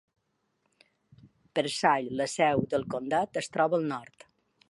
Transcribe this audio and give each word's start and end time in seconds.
Pearsall, 1.59 2.09
la 2.23 2.27
seu 2.37 2.65
del 2.73 2.87
comtat, 2.97 3.41
es 3.43 3.53
troba 3.57 3.81
al 3.81 3.89
nord. 3.95 4.27